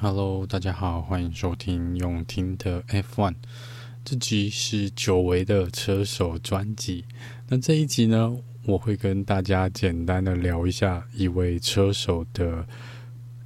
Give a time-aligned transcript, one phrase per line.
[0.00, 3.34] Hello，大家好，欢迎收听用听的 F1。
[4.04, 7.04] 这集是久违的车手专辑。
[7.48, 12.64] 那这一集呢，我会跟大家简单的聊一下一位车手的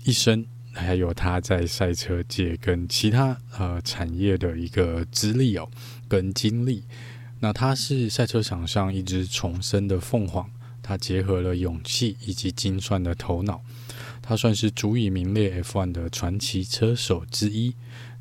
[0.05, 5.67] 一生，还有他在赛车界跟其他呃产业的一个资历哦
[6.07, 6.85] 跟经历。
[7.41, 10.51] 那他是赛车场上一只重生的凤凰，
[10.83, 13.63] 他结合了勇气以及精算的头脑。
[14.33, 17.75] 他算是足以名列 F1 的传奇车手之一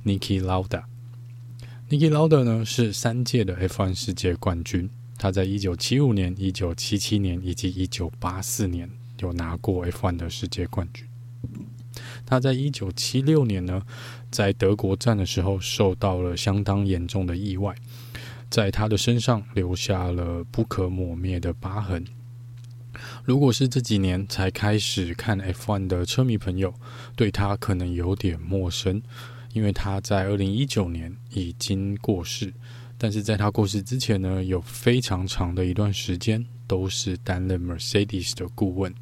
[0.03, 0.83] ，Niki Lauda。
[1.89, 8.89] Niki Lauda 呢是三届的 F1 世界冠军，他在一九七五年、一九七七年以及一九八四年
[9.19, 11.07] 有拿过 F1 的世界冠军。
[12.25, 13.81] 他在一九七六年呢，
[14.29, 17.73] 在德国站的时候受到了相当严重的意外，
[18.49, 22.03] 在他的身上留下了不可磨灭的疤痕。
[23.31, 26.73] 如果是这几年才开始看 F1 的车迷朋友，
[27.15, 29.01] 对他可能有点陌生，
[29.53, 32.53] 因为他在二零一九年已经过世。
[32.97, 38.93] 但是在他过世之前呢，有非常长的一段时间都是担任 Mercedes 的顾问。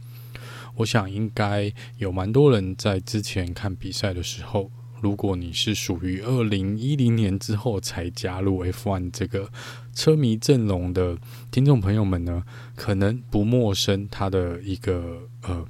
[0.75, 4.69] 我想应该有蛮多人在之前看比赛的时候。
[5.01, 9.49] 如果你是属于二零一零年之后才加入 F1 这个
[9.93, 11.17] 车迷阵容的
[11.51, 12.43] 听众朋友们呢，
[12.75, 15.65] 可能不陌生他的一个呃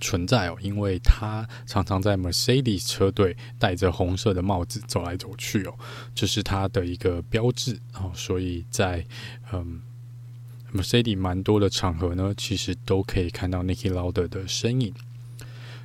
[0.00, 5.74] 存在哦，因为他常常在 Mercedes 车队戴着红色的帽子走来走去哦，
[6.14, 9.06] 这是他的一个标志哦，所以在
[9.52, 9.80] 嗯
[10.74, 14.94] Mercedes 蛮多的场合呢，其实都可以看到 Niki Lauder 的身影。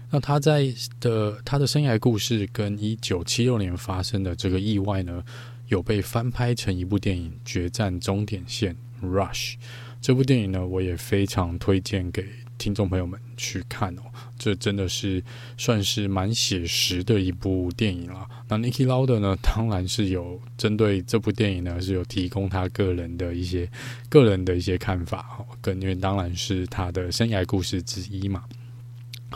[0.09, 5.23] 那他在的他的生涯故事跟一九七六年发生的这个意外呢，
[5.67, 9.55] 有被翻拍成一部电影《决战终点线》（Rush）。
[9.99, 12.25] 这部电影呢，我也非常推荐给
[12.57, 14.01] 听众朋友们去看哦。
[14.37, 15.21] 这真的是
[15.57, 18.25] 算是蛮写实的一部电影了。
[18.47, 23.69] 那 Niki Lauder 呢，当然是有针对这部电影呢，是有提供他个人的一些
[24.07, 28.43] 个人的一些看法哦，跟因为当然是他的生涯故事之一嘛。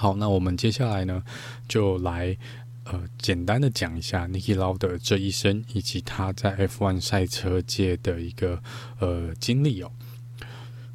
[0.02, 1.22] 好，那我们接下来呢，
[1.68, 2.36] 就来
[2.86, 8.64] 呃简单的讲一下 Niki Lauder 这一生以及他在 F1 赛车界的一个
[8.98, 9.92] 呃经历哦。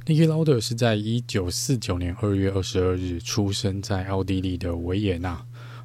[0.07, 5.41] Niki Lauder 是在一九四九年二月二十二日出生在奥地利的维也纳。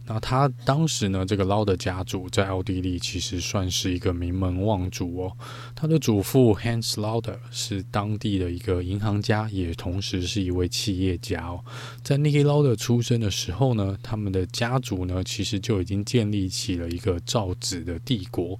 [0.06, 5.38] 那他当时呢，这个劳德家族在奥地利其实算是一个名门望族哦。
[5.76, 11.64] 他的祖父 Hans Lauda 是当地的一个银行家，也同时是一位企业家哦。
[12.04, 18.60] 在 Niki Lauder 出生的时候呢，他们的家族呢，其实就已经建立起了一个造纸的帝国。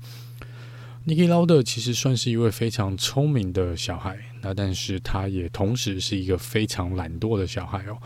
[1.04, 7.98] Niki Lauda 其实算是一位非常聪明的小孩，那但是他也同时是一个非常懒惰的小孩哦。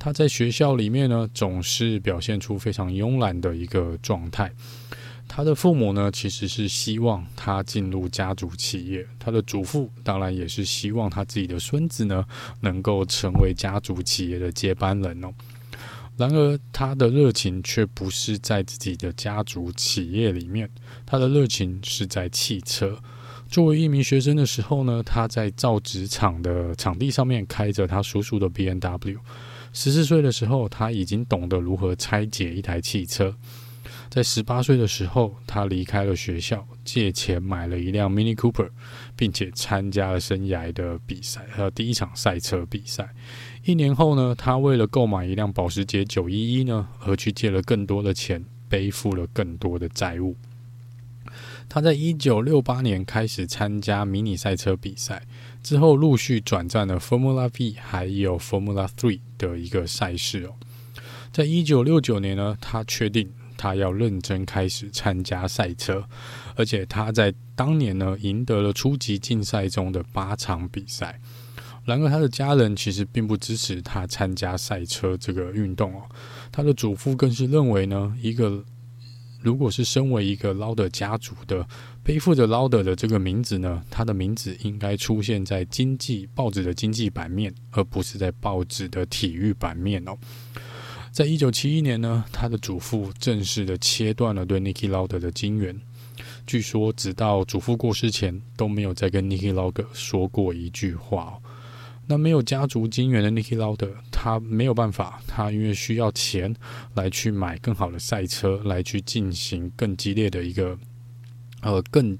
[0.00, 4.50] 他在学校里面呢，总是表现出非常慵懒的一个状态。
[5.28, 12.24] 他的父母呢，其实是希望他进入家族企业，他的祖父当然也是希望他自己的孙子呢，
[12.62, 15.32] 能够成为家族企业的接班人哦。
[16.20, 20.68] 然而，他的热情却不是在自己的家族企业里面，
[21.06, 22.94] 他的热情是在汽车。
[23.48, 29.16] 作为一名学生的时候呢，他在造纸厂的场地上面开着他叔叔的 BMW。
[29.72, 33.34] 十四岁的时候，他已经懂得如何拆解一台汽车。
[34.10, 38.68] 在十八岁的时候，他离开了学校，借钱买了一辆 Mini Cooper，
[39.16, 43.08] 并且参加了生涯的比赛，和第一场赛车比赛。
[43.64, 50.34] 一年后呢，他为了购买一辆保时捷911呢，而去借了更多的钱，背负了更多的债务。
[51.68, 55.22] 他在一九六八年开始参加迷你赛车比赛，
[55.62, 60.54] 之后陆续转战了 Formula V 还有 Formula Three 的一个赛事哦。
[61.30, 66.04] 在一九六九年呢，他确定他要认真开始参加赛车，
[66.56, 71.20] 而且他在当年呢赢得了初级竞赛中的八场比赛。
[71.90, 76.02] 然而，他的家人其实并不支持他参加赛车这个运动哦。
[76.52, 78.64] 他的祖父更是认为呢，一个
[79.42, 81.66] 如果是身为一个劳德家族的，
[82.04, 90.16] 背负着劳德的这个名字呢，他的名字应该出现在经济报纸的经济版面，而不是在报纸的体育版面哦。
[91.10, 95.76] 在一九七一年呢，他的祖父正式的切断了对 Niki Lauda 的金援。
[96.46, 101.42] 据说，直到祖父过世前，都没有再跟 Niki Lauda 说过一句话哦。
[102.10, 106.52] 那没有家族金援的 Niki Lauder，他没有办法，他因为需要钱
[106.94, 110.76] 来去买更好的赛车，来去进行更激烈的一个
[111.62, 112.18] 呃更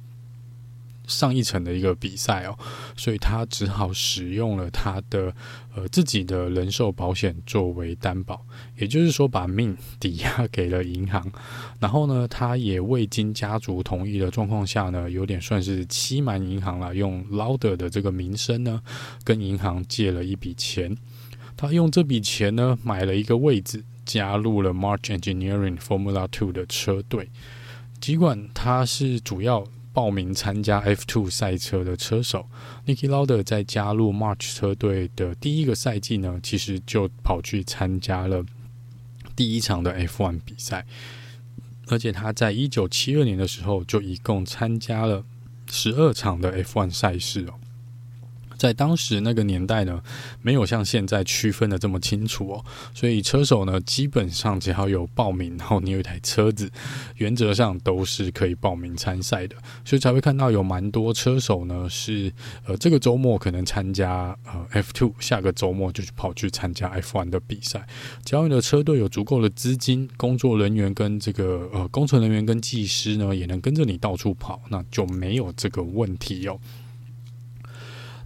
[1.10, 2.56] 上一层的一个比赛哦，
[2.96, 5.34] 所以他只好使用了他的
[5.74, 8.40] 呃自己的人寿保险作为担保，
[8.78, 11.30] 也就是说把命抵押给了银行。
[11.80, 18.80] 然后呢，他也未经家族同意的状况下呢，有点算是欺瞒银行了，用 Lauder 的这个名声呢，
[19.24, 20.96] 跟银行借了一笔钱。
[21.56, 27.28] 他用这笔钱呢，买了一个位置，加入了 March Engineering Formula Two 的车队。
[28.00, 32.48] 尽管他是主要报名参加 F2 赛车的车手
[32.86, 38.44] ，Niki Lauda 在加入 March 车队的第一个赛季呢，其实就跑去参加了
[39.34, 40.86] 第一场的 F1 比赛，
[41.88, 45.24] 而且他在一九七二年的时候就一共参加了
[45.68, 47.54] 十二场的 F1 赛事哦。
[48.60, 50.02] 在当时那个年代呢，
[50.42, 56.70] 没有像现在区分的这么清楚哦，所以车手呢，基本上只要有报名，然后你有一台车子，
[57.16, 62.30] 原则上都是可以报名参赛的，所以才会看到有蛮多车手呢是
[62.66, 67.86] 呃这个周末可能参加呃 F2，下个周末就跑去参加 F1 的比赛。
[68.26, 76.60] 只要你的车队有足够的资金，工作人员跟这个呃工程人员跟技师呢也能跟着你到处跑，那就没有这个问题哟。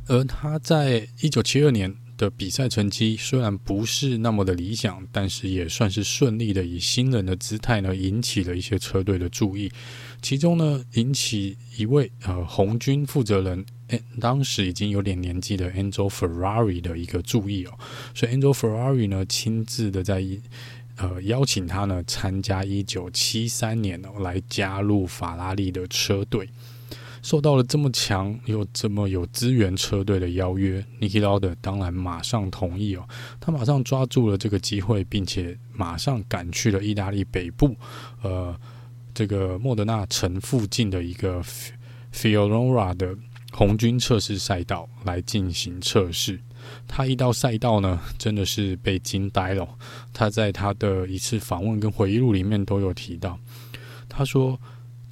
[0.06, 9.70] 而他在一九七二年的比赛成绩虽然不是那么的理想，但是也算是顺利的，以新人的姿态呢，引起了一些车队的注意。
[10.22, 17.76] 其中呢，引起一位呃红军负责人，诶，当时已经有点年纪的 Enzo Ferrari 的一个注意哦。
[18.14, 20.24] 所以 Enzo Ferrari 呢，亲自的在
[20.96, 26.48] 呃邀请他呢参加一九七三年哦来加入法拉利的车队。
[27.24, 33.08] 受到了这么强又这么有资源车队的邀约，Niki Lauda 当然马上同意哦。
[33.40, 37.74] 他马上抓住了这个机会，并且马上赶去了意大利北部，
[38.20, 38.54] 呃，
[39.14, 41.42] 这个莫德纳城附近的一个
[42.12, 43.16] Fiorora 的
[43.52, 46.38] 红军测试赛道来进行测试。
[46.86, 49.66] 他一到赛道呢，真的是被惊呆了。
[50.12, 53.38] 他在他的一次访问跟回忆录里面都有提到，
[54.10, 54.60] 他说。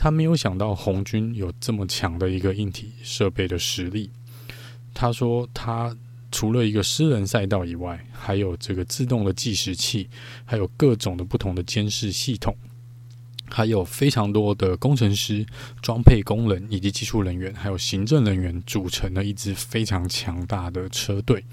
[0.03, 4.11] 他没有想到红军有这么强的一个硬体设备的实力。
[4.93, 5.97] 他说，他
[6.33, 10.11] 除了一个私人赛道以外，还有这个自动的计时器，
[10.45, 12.53] 还有各种的不同的监视系统，
[13.49, 15.47] 还有非常多的工程师、
[15.81, 21.45] 装配工人以及技术人员，还有行政人员组成了一支非常强大的车队。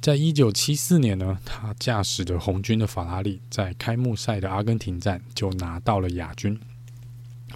[0.00, 6.58] 在一九七四年呢，他驾驶着红军的法拉利，在开幕赛的阿根廷站就拿到了亚军。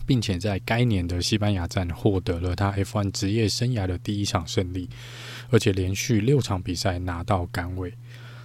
[0.08, 4.88] 并且在该年的西班牙站获得了他 F1 职业生涯的第一场胜利，
[5.50, 7.92] 而且连续六场比赛拿到杆位。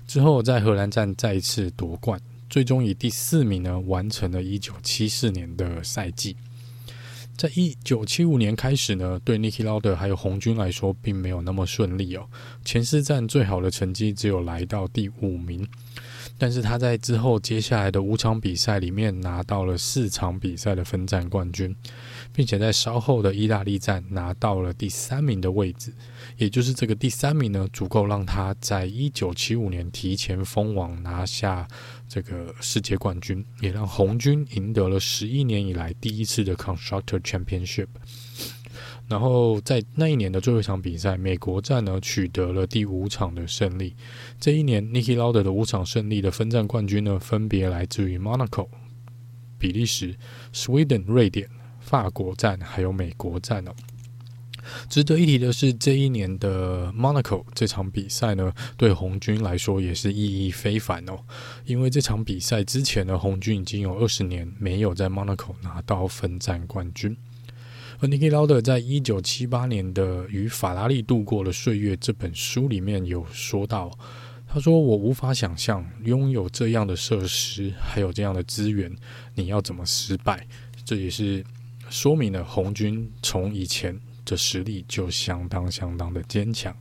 [0.06, 2.20] 之后在荷兰站再次夺冠，
[2.50, 6.36] 最终以第四名呢完成了一九七四年的赛季。
[7.38, 12.28] 在一九七五年开始呢，对 Niki Lauda 还有红军来说并没有那么顺利哦。
[12.66, 15.66] 前四站最好的成绩只有来到第五名。
[16.44, 21.74] 但是他在之后接下来的五场比赛里面拿到了四场比赛的分站冠军，
[22.34, 25.94] 并且在稍后的意大利站拿到了第三名的位置，
[26.36, 31.66] 也就是这个第三名呢，足够让他在一九七五年提前封王拿下
[32.10, 37.88] 这个世界冠军，也让红军赢得了十一年以来第一次的 Constructor Championship。
[39.14, 43.96] 然后在那一年的最后一场比赛，美国站呢取得了第五场的胜利。
[44.40, 48.68] 这一年，Niki Lauda 的五场胜利的分站冠军呢，分别来自于 Monaco、
[49.60, 50.16] 比利时、
[50.52, 51.48] Sweden、瑞典、
[51.80, 53.72] 法国站还有美国站哦。
[54.90, 61.20] 值得一提的是，这一年的 Monaco 这场比赛呢，对红军来说也是意义非凡哦。
[61.66, 67.16] 因为这场比赛之前呢，红军已经有二十年没有在 Monaco 拿到分站冠军。
[68.00, 73.92] 而 Niki Lauda 在一九七八年的《与法拉利度过了岁月》这本书里面有说到，
[74.48, 78.94] 他说：“我无法想象拥有这样的设施，还有这样的资源，
[79.36, 80.46] 你要怎么失败？”
[80.86, 81.44] 这也是
[81.90, 86.76] 说明了红军从以前的实力就相当相当的坚强。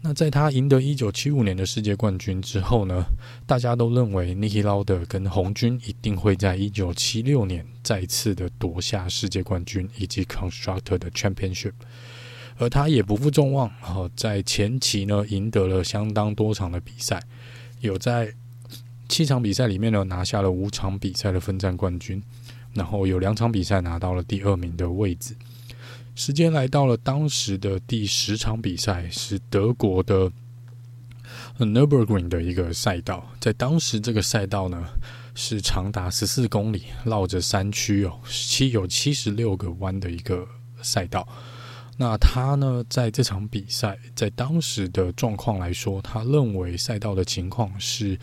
[0.00, 3.04] 那在他赢得一九七五年的世界冠军之后呢，
[3.46, 11.72] 大家都认为 Niki Lauda 跟红军一定会在一九七六年再次的夺下世界冠军以及 Constructor 的 Championship，
[12.58, 17.20] 而他也不负众望，哦，在前期呢赢得了相当多场的比赛，
[17.80, 18.32] 有在
[19.08, 22.22] 七场比赛里面呢拿下了五场比赛的分站冠军，
[22.72, 25.34] 然后有两场比赛拿到了第二名的位置。
[26.18, 30.28] 时间来到了当时的第十场比赛，是德国的
[31.60, 33.24] Nurburgring 的一个赛道。
[33.38, 34.84] 在当时这个赛道呢，
[35.36, 40.44] 是长达十四公里，绕着山区哦，七有七十六个弯的一个
[40.82, 41.26] 赛道。
[41.98, 48.18] 那他呢，在这场比赛，在当时的状况来说，他认为赛道的情况是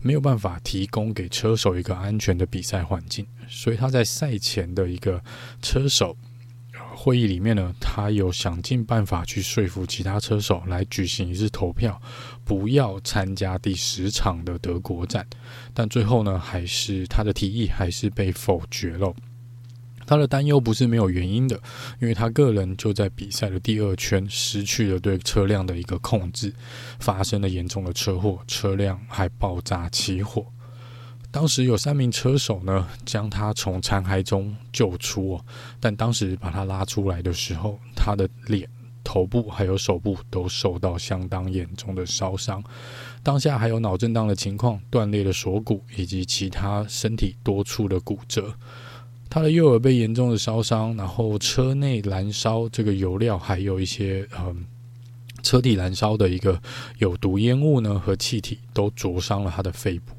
[0.00, 5.22] 没有办法提供给车手一个安全的比赛环境，所以他在赛前的一个
[5.60, 6.16] 车手
[7.00, 12.02] 会议里面呢，他有想尽办法去说服其他车手来举行一次投票，
[12.44, 15.24] 不要参加第十场的德国站，
[15.72, 19.14] 但最后呢，还是他的提议还是被否决了。
[20.04, 21.54] 他的担忧不是没有原因的，
[22.00, 26.52] 因为他个人就在比赛的第二圈失去了对车辆的一个控制，
[26.98, 30.44] 发生了严重的车祸，车辆还爆炸起火。
[31.30, 35.44] 当时有三名车手呢，将他从残骸中救出哦，
[35.78, 38.68] 但当时把他拉出来的时候，他的脸、
[39.04, 42.64] 头部还有手部都受到相当严重的烧伤，
[43.22, 48.54] 当下还有脑震荡的情况，断裂的锁骨以及其他身体多处的骨折。
[49.30, 54.64] 他的右耳被严重的烧伤，然后车内燃烧这个油料，还有一些嗯
[55.42, 56.58] 车底燃烧的一个
[56.96, 60.14] 有毒烟雾呢和气体，都灼伤了他的肺部。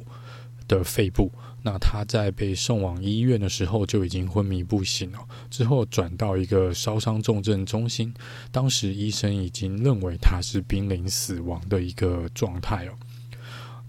[0.69, 1.29] 的肺部。
[1.61, 8.13] 那他在被送往医院的时候就已经昏迷不醒了，之后转到一个烧伤重症中心，
[8.49, 12.93] 当时医生已经认为他是濒临死亡的一个状态哦。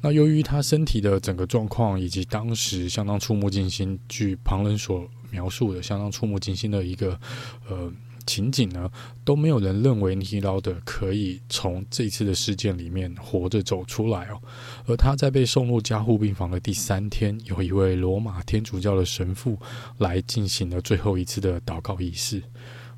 [0.01, 7.21] 那由于他身体的整个状况，以及当时相当触目惊心，据旁人所描述的相当触目惊心的一个
[7.69, 7.93] 呃
[8.27, 8.91] 情景呢，
[9.25, 14.41] 都没有人认为 Niki Lauda 可以从这次的事件里面活着走出来哦。
[14.87, 19.59] 而他在被送入加护病房的第三天，有一位罗马天主教的神父
[19.99, 22.43] 来进行了最后一次的祷告仪式。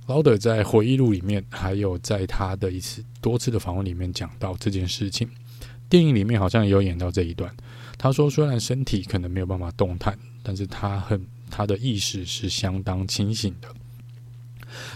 [0.07, 5.29] 劳德在回忆录里面，还有在他的一次多次的访问里面讲到这件事情。
[5.89, 7.55] 电影里面好像也有演到这一段。
[7.99, 13.69] 他说，虽然身体可能没有办法动弹，但是他很他的意识是相当清醒的。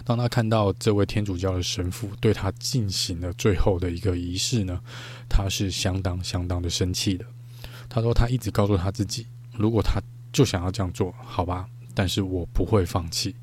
[0.05, 4.81] 当他看到这位天主教的神父对他进行了最后的一个仪式呢，
[5.29, 7.25] 他是相当相当的生气的。
[7.89, 10.01] 他说，他一直告诉他自己，如果他
[10.33, 13.35] 就想要这样做，好吧，但是我不会放弃。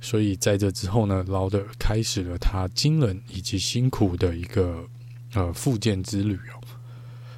[0.00, 4.86] 所以在这之后呢，劳德开始了他惊人以及辛苦的一个
[5.34, 6.62] 呃复健之旅哦。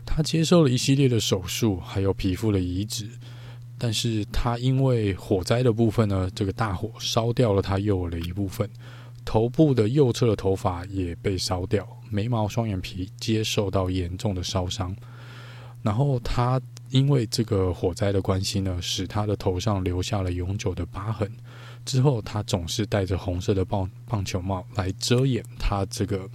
[0.05, 3.09] 他接受了一系列的手术，还有皮肤的移植，
[3.83, 8.69] 但是他因为火灾的部分呢，这个大火烧掉了他右耳的一部分，
[9.25, 14.95] 头部的右侧的头发也被烧掉，眉毛、双眼皮接受到严重的烧伤。
[15.83, 16.61] 然后他
[16.91, 21.33] 因为这个火灾的关系呢，使他的头上留下了永久的疤痕。
[21.87, 26.29] 之后他总是戴着红色的棒棒球帽来遮掩他这个。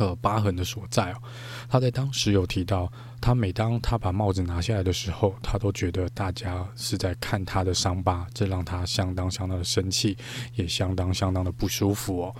[0.00, 1.16] 呃，疤痕的所在哦，
[1.68, 2.90] 他在当时有提到，
[3.20, 10.16] 他每当他把帽子拿下来的时候，他都觉得大家是在看他的伤疤，这让他相当相当的生气，
[10.54, 12.34] 也相当相当的不舒服哦。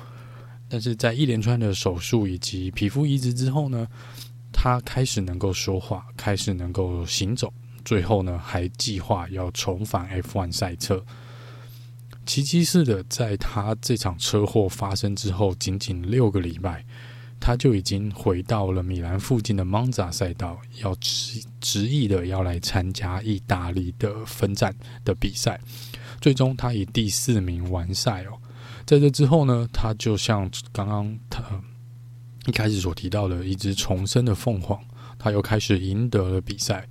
[0.70, 3.86] 但是在一连串的手术以及皮肤移植之后呢，
[4.50, 7.52] 他开始能够说话，开始能够行走，
[7.84, 11.04] 最后呢，还计划要重返 F1 赛车。
[12.24, 16.86] 奇迹似的，在他这场车祸发生之后，仅仅六个礼拜。
[17.40, 24.72] 他就已经回到了米兰附近的蒙扎赛道，要执执意的要来参加意大利的分站
[25.04, 25.58] 的比赛。
[26.20, 28.38] 最终，他以第四名完赛哦。
[28.86, 31.42] 在这之后呢，他就像刚刚他
[32.46, 34.78] 一开始所提到的一只重生的凤凰，
[35.18, 36.86] 他又开始赢得了比赛。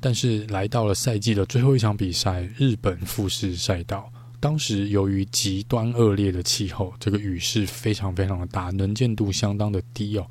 [0.00, 4.12] 但是，来到了赛季的最后一场比赛——日本富士赛道。
[4.38, 10.26] 当时由于极端恶劣的气候，这个雨势非常非常的大，能见度相当的低哦。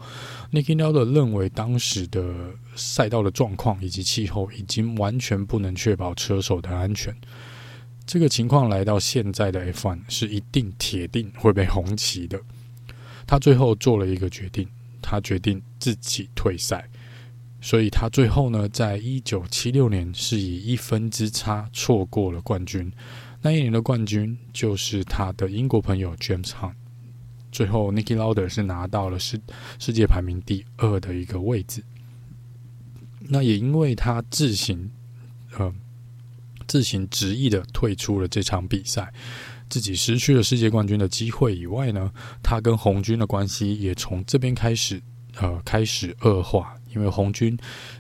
[0.51, 7.15] Niki Lauda 认为当时的赛道的状况以及气候已经完全不能确保车手的安全。
[8.05, 12.39] 这个情况来到现在的 F1 是一定铁定会被红旗的。
[13.25, 14.67] 他最后做了一个决定，
[15.01, 16.87] 他决定自己退赛，
[17.59, 22.91] 所以他最后呢，在一九七六年是以一分之差错过了冠军。
[23.45, 26.73] 那一年的冠军就是他的英国朋友 James Hunt。
[27.51, 29.39] 最后，Niki Lauder 是拿到了世
[29.77, 31.83] 世界排名第二的一个位置。
[33.19, 34.89] 那也因为他自行
[35.59, 35.71] 呃
[36.65, 39.13] 自行执意的退出了这场比赛，
[39.69, 42.11] 自己失去了世界冠军的机会以外呢，
[42.41, 44.99] 他跟红军的关系也从这边开始
[45.35, 47.55] 呃开始恶化，因为红军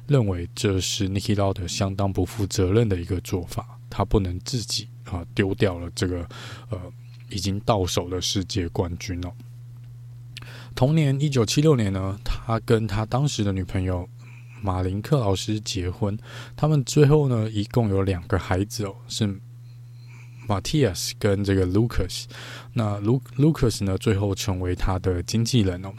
[0.07, 4.87] 认为这是 Niki Lauder 相当不负责任的一个做法，他不能自己。
[5.05, 6.27] 啊，丢掉了这个
[6.69, 6.79] 呃
[7.29, 9.31] 已经到手的世界冠军哦。
[10.75, 14.07] 同年一九七六年呢，他跟他当时的女朋友
[14.61, 16.17] 马林克老师结婚，
[16.55, 19.39] 他们最后呢一共有两个孩子哦，是
[20.47, 22.25] Matthias 跟这个 Lucas。
[22.73, 25.93] 那 Lu Lucas 呢，最后成为他的经纪人哦。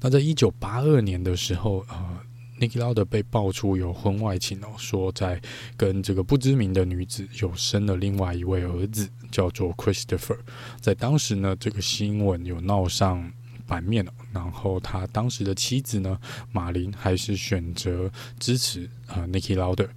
[0.00, 2.20] 那在一九八二年的时候，呃
[2.58, 5.40] Nicky Lauder 被爆出有婚外情哦，说在
[5.76, 10.38] 跟这个不知名的女子有生了另外一位儿子，叫做 Christopher。
[10.80, 13.30] 在当时呢，这个新闻有闹上
[13.66, 14.10] 版面哦。
[14.32, 16.18] 然后他当时的妻子呢，
[16.50, 19.88] 马琳还是选择支持呃 Nicky Lauder。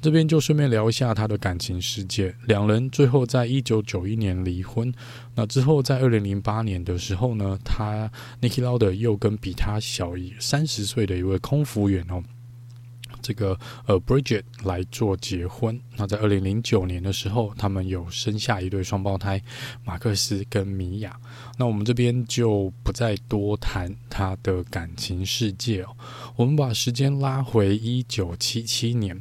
[0.00, 2.32] 这边就顺便聊一下他的感情世界。
[2.46, 4.92] 两人最后在一九九一年离婚。
[5.34, 8.08] 那之后在二零零八年的时候呢，他
[8.40, 12.22] Niki Lauder 又跟比他小一三十岁的一位空服员哦，
[13.20, 15.80] 这个呃 Bridget 来做结婚。
[15.96, 19.42] 那在二零零九年的时候，他们有生下一对双胞胎，
[19.84, 21.18] 马克思跟米娅。
[21.58, 25.88] 那我们这边就不再多谈他的感情世界哦。
[26.36, 29.20] 我们把时间拉回一九七七年。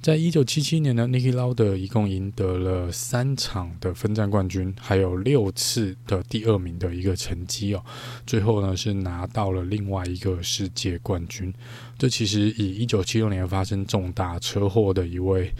[0.00, 7.84] 在一九七七年呢，Niki Lauder 一共赢得了三场的分站冠军，还有六次的第二名的一个成绩哦。
[8.26, 11.52] 最后呢，是拿到了另外一个世界冠军。
[11.98, 15.52] 这其实以一九七六年发生重大车祸的一位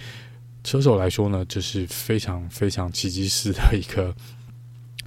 [0.63, 4.15] 车手来说呢，这是非常非常奇迹式的一个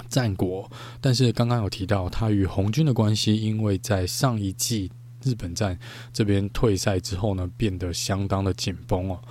[0.10, 0.70] 战果。
[1.00, 4.92] 但是刚刚有提到他与红军的关系，因为在上一季。
[5.30, 5.78] 日本站
[6.12, 9.22] 这边退赛之后呢，变得相当的紧绷哦，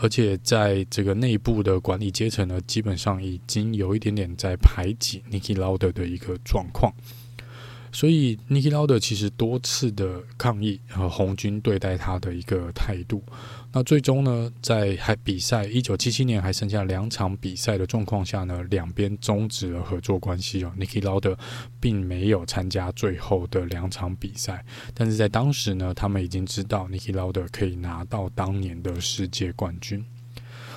[0.00, 6.92] 而且在这个内部的管理阶层呢，基本上已经有一点点在排挤 Niki Lauda 的一个状况。
[7.92, 13.22] 所以，Niki Lauda 其实多次的抗议和红军对待他的一个态度。
[13.76, 20.72] 那最终呢，在还比赛一九七七年还剩下两场比赛的状况下呢，两边终止了合作关系哦。
[20.78, 21.36] Niki Lauda
[21.78, 24.64] 并没有参加最后的两场比赛，
[24.94, 30.02] 但是在当时呢，他们已经知道 Niki Lauda 可以拿到当年的世界冠军。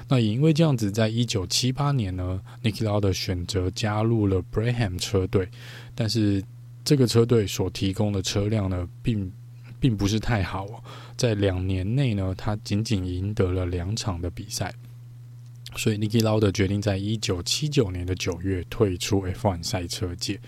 [0.09, 5.47] 那也因为这样子，在一九七八年呢，Niki Lauda 选择加入了 Braham 车队，
[5.95, 6.43] 但是。
[6.85, 9.31] 这个车队所提供的车辆呢，并
[9.79, 10.83] 并不是太好哦。
[11.19, 14.73] 在两年内呢，他仅仅赢得了两场的比赛，
[15.75, 20.39] 所以 Niki Lauda 决定在一九七九年的九月退出 F1 赛车界。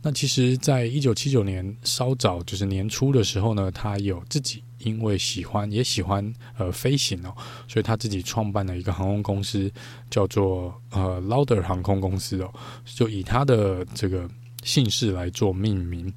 [0.00, 7.36] 那其实，在一九七九年稍早，就是年初的时候呢，他有自己因为喜欢也喜欢呃飞行哦，
[7.68, 9.70] 所以他自己创办了一个航空公司，
[10.08, 12.50] 叫做呃 Lauda 航空公司哦，
[12.86, 14.26] 就以他的这个。
[14.62, 16.12] 姓氏来做命名，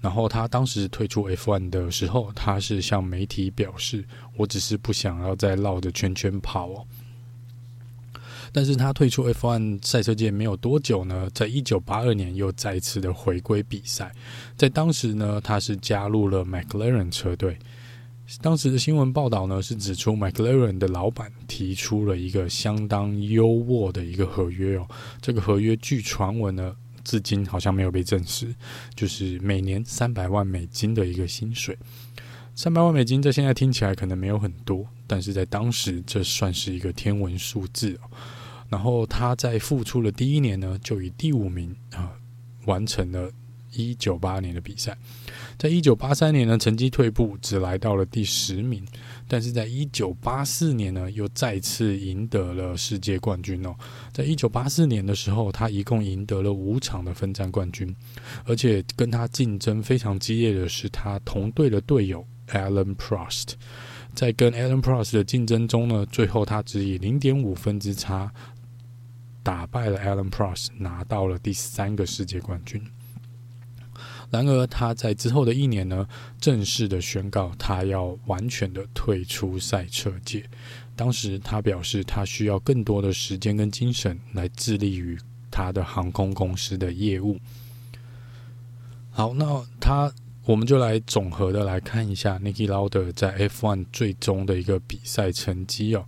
[0.00, 4.04] 然后他当时退出 F1 的时候，他是向媒体表示
[4.36, 6.86] ：“我只是不想要再绕着圈圈跑哦。”
[8.52, 14.10] 但是他退出 F1 赛车界没有多久呢，在一九八二年又再次的回归比赛，
[14.56, 17.56] 在当时呢，他是加入了 McLaren 车队。
[18.40, 24.88] 当时的新闻报道呢是指出，McLaren 的老板提出了一个相当优渥的一个合约哦，
[25.20, 26.74] 这个合约据传闻呢。
[27.04, 28.54] 至今好像没有被证实，
[28.94, 31.76] 就是每年三百万美金的一个薪水。
[32.54, 37.98] 三百万美金在现在听起来可能没有很多，但是在当时这算是一个天文数字。
[38.68, 42.12] 然后他在复出的第一年呢，就以第五名啊
[42.66, 43.30] 完成了
[43.72, 44.96] 一九八二年的比赛。
[45.58, 48.84] 在一九八三年呢，成绩退步，只来到了第十名。
[49.28, 53.74] 但是在一九八四年呢，又再次赢得了世界冠军哦。
[54.12, 57.94] 在一九八四年的时候，他一共赢得了五场的分站冠军，
[58.44, 63.52] 而且跟他竞争非常激烈的是他同队的队友 Alan Prost。
[64.14, 68.32] 在跟 Alan Prost 的竞争中呢，最后他只以零点五分之差
[69.42, 72.82] 打败了 Alan Prost，拿到了第三个世界冠军。
[74.30, 76.06] 然而，他在之后的一年呢，
[76.40, 80.44] 正式的宣告他要完全的退出赛车界。
[80.94, 85.18] 当时他表示，他需要更多的时间跟精神来致力于
[85.50, 87.38] 他的航空公司的业务。
[89.10, 90.12] 好，那他
[90.44, 96.04] 我们就来总和的来看一下 Niki Lauda 在 F1 最终的一个比赛成绩哦。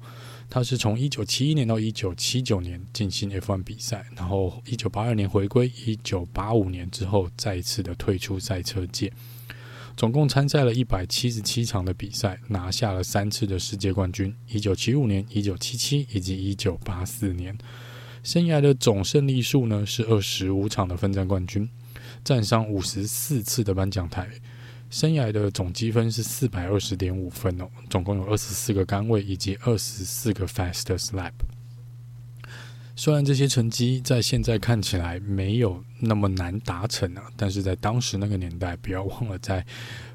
[0.55, 9.11] 他是从一九七一年到一九七九年进行 F1 比赛，然后一九八二年回归，一九八五年之后再次的退出赛车界，
[9.97, 17.57] 总共参赛了一百七十七场的比赛，拿下了三次的世界冠军，一九七五年、一九七七以及一九八四年，
[18.23, 21.67] 生涯的总胜利数呢是二十五场的分站冠军，
[22.23, 24.29] 站上五十四次的颁奖台。
[24.93, 31.33] 生涯的总积分是四百二十点五分哦，总共有二十四个杆位以及二十四个 fast slap。
[33.03, 39.67] 虽然这些成绩在现在看起来没有那么难达成啊，但是在当时那个年代，不要忘了，在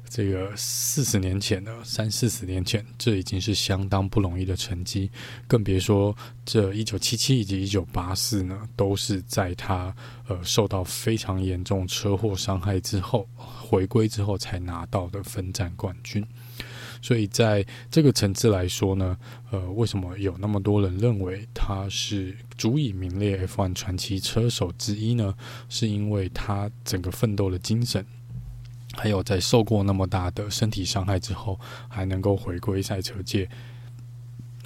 [0.08, 5.10] 这个四十年前呢，三四十年前，这已经是相当不容易的成绩，
[5.46, 9.94] 更别说这一九七七以及一九八四呢，都是在他
[10.26, 16.26] 呃受到非常严重车祸伤害之后回归之后才拿到的分站冠军。
[17.00, 19.16] 所以在这个层次来说呢，
[19.50, 25.34] 呃，为什么有那么多人认为他是足以名列 F1 传奇车手之一呢？
[25.68, 28.04] 是因为他整个奋斗的精神，
[28.94, 31.58] 还有在受过那么大的身体伤害之后，
[31.88, 33.48] 还能够回归赛车界，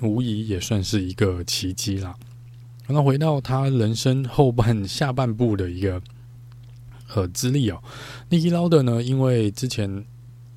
[0.00, 2.14] 无疑也算是一个奇迹啦。
[2.88, 6.02] 那回到他人生后半下半部的一个
[7.14, 7.82] 呃资历哦
[8.30, 10.04] ，Niki Lauda 呢，因为之前。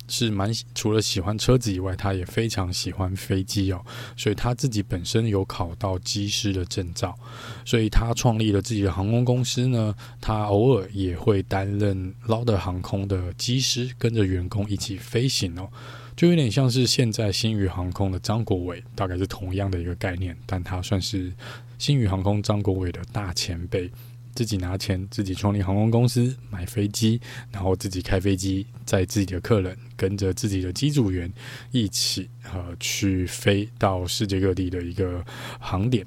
[0.08, 3.84] 是蛮除了喜欢车子以外，他也非常喜欢飞机哦，
[4.16, 7.16] 所以他自己本身有考到机师的证照，
[7.64, 9.94] 所以他创立了自己的航空公司呢。
[10.20, 15.68] 他偶尔也会担任捞的航空的机师，跟着员工一起飞行哦，
[16.16, 21.32] 就有点像是现在新宇航空的张国伟，大概是同样的一个概念，但他算是
[21.78, 23.90] 新宇航空张国伟的大前辈。
[24.36, 27.18] 自己拿钱，自己创立航空公司，买飞机，
[27.50, 31.32] 然后自己开飞机，载自己的客人，跟着自己的机组员
[31.72, 35.24] 一起呃去飞到世界各地的一个
[35.58, 36.04] 航点。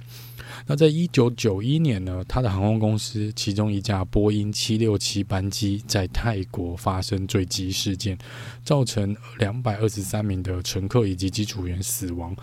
[0.68, 8.18] 那在一九九一年呢，他的航空公司其中一架波音七六七班机在泰国发生坠机事件，
[8.64, 12.36] 造成两百二十三名的乘客以及机组员死亡。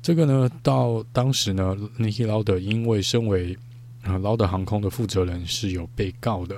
[0.00, 3.56] 这个呢，到当时呢，Niki Lauda 因为身为
[4.08, 6.56] 啊，劳德航空的负责人是有被告的，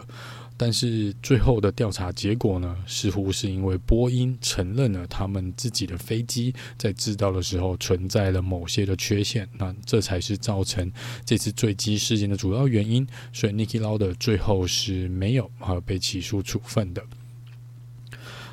[0.56, 10.92] 但是最后的调查结果呢，似乎是因为波音承认了他们自己的飞机在制造的时候存在了某些的缺陷，那这才是造成
[11.24, 13.04] 这次坠机事件的主要原因。
[13.32, 17.02] 所以，Niki Lauda 最后是没有啊被起诉处分的。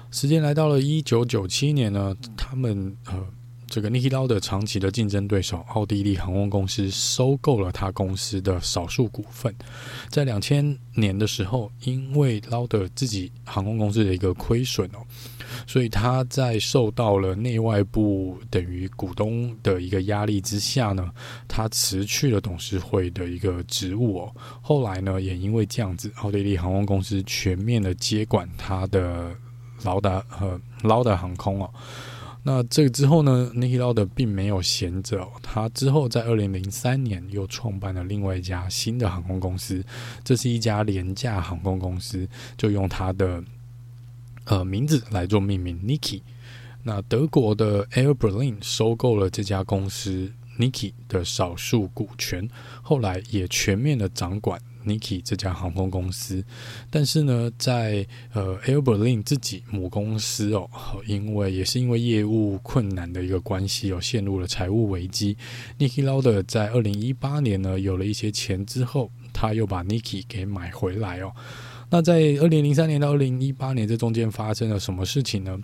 [0.09, 3.27] 时间来到了一九九七年呢，他们呃。
[3.67, 9.53] 这个 Niki Lauda 长期的竞争对手奥地利航空公司收购了他公司的少数股份，
[10.09, 14.99] 在两千年的时候，因为 Lauda 自己航空公司的一个亏损哦，
[15.67, 21.11] 所以他在受到了内外部等于股东的一个压力之下呢，
[21.47, 24.35] 他辞去了董事会的一个职务哦。
[24.61, 29.35] 后来呢，也因为这样子，奥地利航空公司全面的接管他的
[29.83, 31.69] 劳达和劳达航空哦。
[32.49, 39.83] 那这个之后呢，Niki Lauda 并没有闲着，他之后在二零零三年又创办了另外一家新的航空公司，
[40.23, 43.43] 这是一家廉价航空公司，就用他的
[44.45, 46.21] 呃名字来做命名，Niki。
[46.83, 52.49] 那德国的 Air Berlin 收购了这家公司 Niki 的少数股权，
[52.81, 54.57] 后来也全面的掌管。
[54.87, 56.43] Niki 这家航空公司，
[56.89, 60.69] 但是呢，在呃 Air Berlin 自己母公司哦，
[61.05, 65.35] 因为也是因为业务困难的一个关系哦，陷入了财务危机。
[65.77, 71.33] Niki Lauda 在二零一八年呢，有了一些钱之后，他又把 Niki 给买回来哦。
[71.89, 75.57] 那在二零零三年到二零一八年这中间发生了什么事情呢？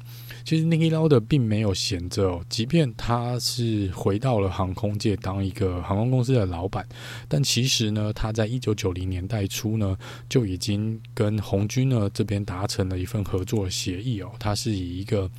[0.45, 6.87] 其实 Niki Lauda 并没有闲着哦，即便他是回到了航空界当一个航空公司的老板，
[7.27, 9.97] 但其实呢，他在一九九零年代初呢，
[10.29, 15.29] 就已经跟红军呢这边达成了一份合作协议哦，他是以一个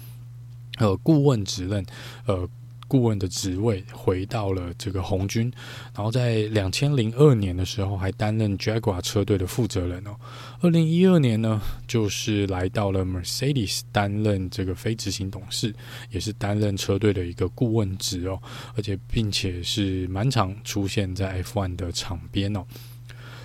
[0.78, 1.84] 呃顾问职任
[2.26, 2.48] 呃。
[2.86, 5.52] 顾问的职位回到了这个红军，
[5.94, 10.16] 然后在两千零二年的时候还担任 Jaguar 车队的负责人哦。
[10.60, 15.74] 二零一二年呢，就是来到了 Mercedes 担任这个非执行董事，
[16.10, 18.40] 也是担任车队的一个顾问职哦，
[18.76, 22.64] 而且并且是蛮常出现在 F1 的场边哦。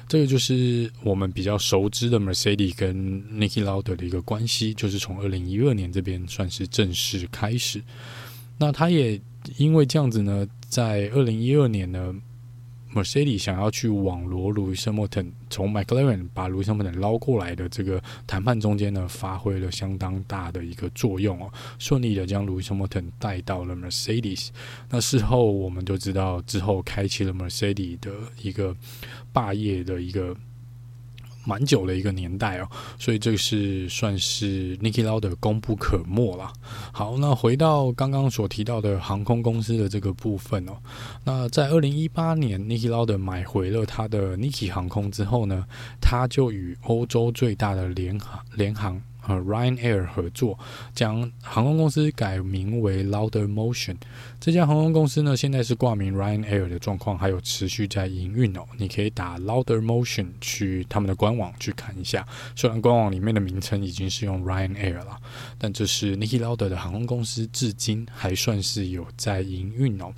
[0.08, 7.80] 这个就是我们比较熟知的 Mercedes 跟 Niki Lauda 的一个关系，就是从二零一二年这边算是正式开始。
[8.60, 9.20] 那他也。
[9.58, 12.14] 因为这样子呢，在二零一二年呢
[12.94, 24.50] ，Mercedes 想要去网罗路易斯·莫特从 McLaren 把路易斯·莫特捞过来的这个谈判中间呢，发挥了相当大的一个作用哦，顺利的将路易斯·莫特带到了 Mercedes。
[24.90, 28.76] 那事后我们就知道，之后开启了 Mercedes 的一个
[29.32, 30.36] 霸业的一个。
[31.46, 32.68] 蛮久的一个年代哦，
[33.00, 36.52] 所以这是算是 niki loud 功不可没了。
[36.92, 40.74] 好，那回到刚刚所提到的航空公司的这个部分哦，
[41.24, 45.66] 那在二零一八年 niki loud 买回了他的 Niki 航空之后呢，
[46.02, 50.58] 他就与欧洲最大的联航联航和 Ryanair 合作，
[50.96, 53.96] 将航空公司改名为 Lauder Motion。
[54.40, 58.62] 这家航空公司呢，现在是挂名 Ryanair 的状况，还有持续在营运哦。
[58.78, 62.28] 你可以打 Lauder Motion 去他们的官网去看一下。
[62.56, 65.18] 虽然官网里面的名称已经是用 Ryanair 了，
[65.60, 70.12] 但这是 Niki Lauda 的航空公司，至今还算是有在营运哦。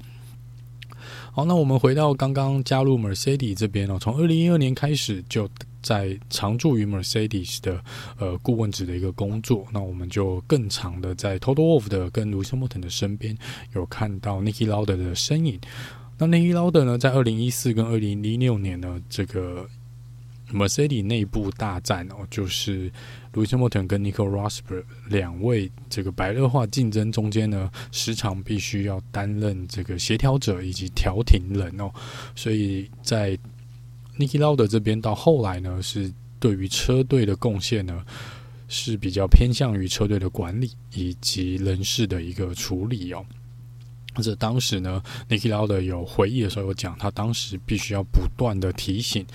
[1.34, 5.50] 好，那我们回到刚刚加入 Mercedes 这边哦，从二零一二年开始就
[5.82, 7.84] 在常驻于 Mercedes 的
[8.18, 13.38] 呃顾问职的一个工作，那我们就更长的在 Toto Wolff 的跟 Lewis Hamilton 的身边
[13.74, 15.60] 有看到 n i c k i Lauder 的身影。
[16.18, 19.68] 那 n i c k i Lauder 呢，在二零一四跟二零一六年呢，这个
[20.52, 22.92] Mercedes 内部大战哦，就是
[23.34, 31.90] Lewis Hamilton 跟 Nico Rosberg 两位这个白热化竞争中间呢，时常必须要担任这个协调者以及调停人哦，
[32.36, 33.38] 所以在
[34.22, 38.06] Niki Lauda 这边到后来呢，是对于车队的贡献呢
[38.68, 43.26] 是比较偏向于车队的管理以及人事的一个处理哦。
[44.22, 49.26] 这当时呢，Niki Lauda 有回忆的时候有讲，他当时必须要不断的提醒。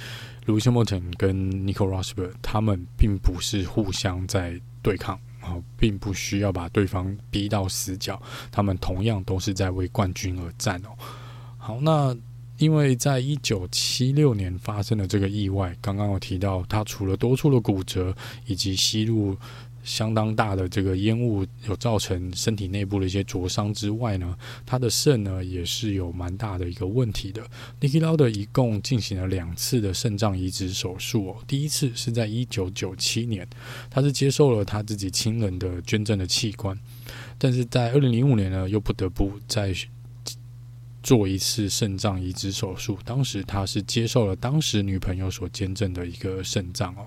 [0.45, 1.35] Lewis Hamilton 跟
[1.67, 8.21] Nico Rosberg 他们并不是互相在对抗啊，并不需要把对方逼到死角，
[8.53, 10.91] 他们同样都是在为冠军而战哦。
[11.57, 12.17] 好，那
[12.59, 18.15] 因为在一九七六年发生的这个意外，刚刚有提到，他除了多处的骨折
[18.47, 19.37] 以及吸入。
[19.87, 27.41] 相当大的这个烟雾有造成身体内部的一些灼伤之外呢，他的肾呢也是有蛮大的一个问题的。
[27.81, 33.47] Niki Lauda 一共进行了两次的肾脏移植手术哦，第一次是在一九九七年，
[33.89, 36.77] 他是接受了他自己亲人的捐赠的器官，
[37.39, 39.73] 但是在二零零五年呢又不得不再
[41.07, 47.07] 做一次肾脏移植手术，当时他是接受了当时女朋友所捐赠的一个肾脏哦。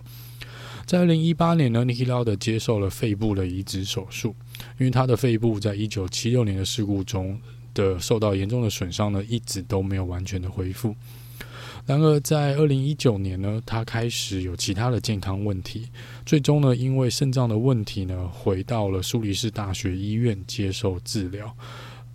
[0.86, 4.34] 在二零一八年呢，Niki Lauda 接受了肺部的移植手术，
[4.78, 7.38] 因为他的肺部在一九七六年的事故中
[7.74, 10.96] 的受到严重的损伤呢，一直都没有完全的恢复。
[11.86, 15.90] 然而，在二零一九年呢，他开始有其他的健康问题，
[16.26, 21.54] 最终呢，因为肾脏的问题呢，回到了苏黎世大学医院接受治疗。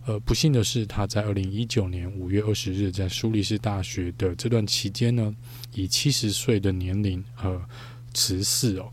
[0.07, 5.35] 呃，不幸的是，他在二零一九年五月二十日在苏黎世大学的这段期间呢，
[5.73, 7.61] 以七十岁的年龄呃。
[8.17, 8.93] 辞世哦，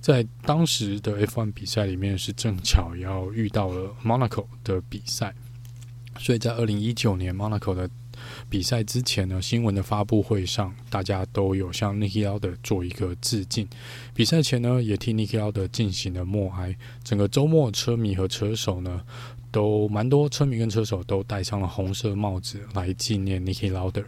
[0.00, 5.34] 在当时的 F1 比赛里面是正巧要遇到了 Monaco 的比赛，
[6.20, 7.90] 所以在二零一九年 Monaco 的
[8.48, 13.66] 比赛之前呢，新闻的发布会上，大家都有向 Niki l a u d 做一个致敬。
[14.14, 16.76] 比赛前呢，也替 Niki l a u d 进行了默哀。
[17.02, 19.02] 整个周末，车迷和车手呢，
[19.50, 24.04] 都蛮多，车迷跟车手都戴上了红色帽子来纪念 Niki Lauda。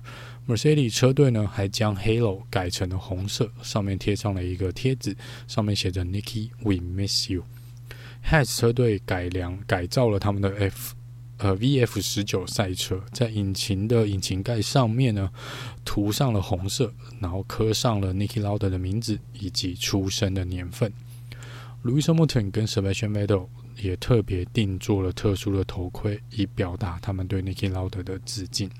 [0.47, 7.45] Mercedes 车队呢，还将 Halo 改成了红色，上面贴上了一个贴纸，上面写着 “Niki, we miss you”。
[8.29, 10.95] Has 车队改良改造了他们的 F
[11.39, 15.31] 呃 VF 十九赛车，在引擎的引擎盖上面呢，
[15.85, 20.93] 涂上了红色，然后刻上了 Niki Lauda 的名字以及出生的年份。
[21.85, 28.71] Lewis Hamilton 跟 Sebastian Vettel 也特别定做了特殊的头盔，以表达他们对 Niki Lauda 的致敬。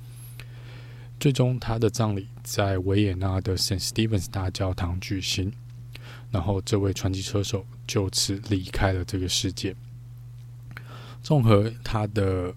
[1.19, 5.53] 最终，他的葬礼在维也纳的 Saint Stephen's 大教堂举行，
[6.31, 9.75] 然后这位传奇车手就此离开了这个世界。
[11.23, 12.55] 综合他的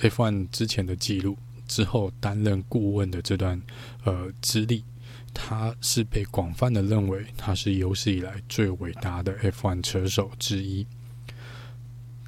[0.00, 3.60] F1 之前的记录，之后担任顾问的这段
[4.04, 4.84] 呃资历，
[5.34, 10.86] 他是被广泛的认为他是有史以来最伟大的 F1 车手之一。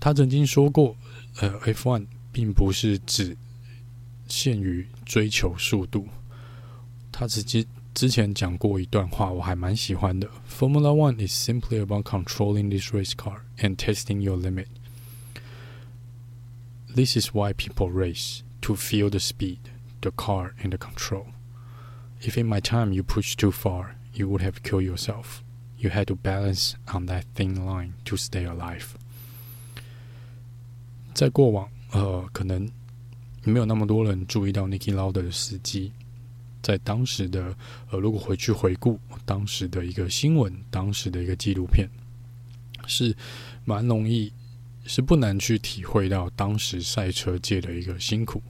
[0.01, 0.97] 他曾经说过
[1.41, 3.37] ：“呃，F1 并不是只。”
[4.27, 6.09] 限于追求速度，
[7.13, 10.27] 他直接之前讲过一段话，我还蛮喜欢的。
[10.49, 14.69] Formula One is simply about controlling this race car and testing your limit.
[16.95, 19.59] This is why people race to feel the speed,
[20.01, 21.27] the car, and the control.
[22.25, 25.43] If in my time you push too far, you would have killed yourself.
[25.77, 28.95] You had to balance on that thin line to stay alive.
[31.13, 32.71] 在过往，呃，可能。
[33.47, 35.93] 没有那么多人注意到 Niki Lauder 的司机，
[36.63, 37.55] 在当时的
[37.91, 41.87] 呃，如果回去回顾当时的一个新闻，当时的一个纪录片，
[42.87, 43.15] 是
[43.67, 44.33] 蛮容易，
[44.87, 48.43] 是不难去体会到当时赛车界的一个辛苦，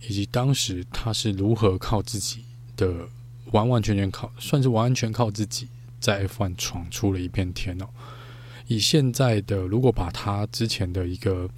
[0.00, 2.46] 以及当时他是如何靠自己
[2.78, 3.06] 的
[3.52, 5.68] 完完全全靠，算是完完全靠自己
[6.00, 7.86] 在 F1 闯出了一片天哦。
[8.68, 11.50] 以现在的，如果把他之前的一个。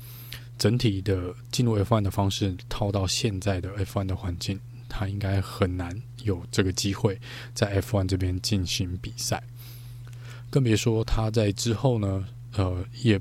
[0.61, 5.91] 整体的进入 F1 的方式套到现在的 F1 的环境，他应该很难
[6.23, 7.19] 有这个机会
[7.55, 9.43] 在 F1 这边进行比赛。
[10.51, 13.19] 更别说他在之后呢，呃，也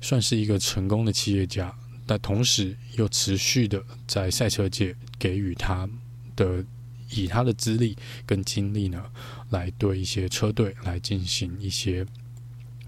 [0.00, 1.70] 算是一个成功的企业家，
[2.06, 5.86] 但同时又持续的在赛车界给予他
[6.34, 6.64] 的
[7.10, 9.04] 以他的资历跟经历呢，
[9.50, 12.06] 来对一些车队来进行一些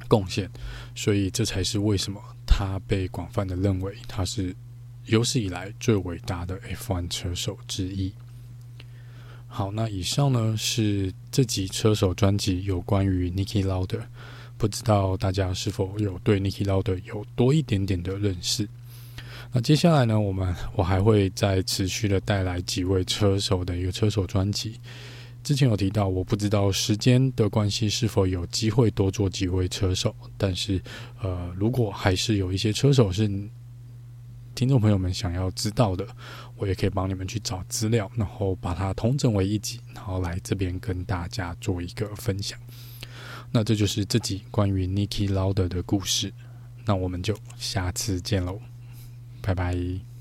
[0.08, 0.50] 贡献，
[0.94, 4.54] 所以这才是为什么他被广泛的认为他是
[5.06, 8.12] 有史以来最伟大的 F1 车手之一。
[9.48, 14.02] 好，那以上呢是这集车手专辑有关于 Niki Lauda，
[14.56, 18.68] 不知道大家是否有对 Niki Lauda 有多一点点的认识？
[19.54, 24.80] 那接下来呢，我们我还会再持续的带来几位车手的一个车手专辑。
[25.44, 30.80] 之前有提到，我不知道时间的关系是否有机会多做几位车手，但是
[31.20, 33.28] 呃，如果还是有一些车手是
[34.54, 36.06] 听众朋友们想要知道的，
[36.56, 42.58] 我也可以帮你们去找资料，然后把它统整为一集，然后来这边跟大家做一个分享。
[43.50, 46.32] 那这就是这集关于 Niki Lauder 的故事。
[46.86, 48.58] 那我们就下次见喽，
[49.42, 50.11] 拜拜。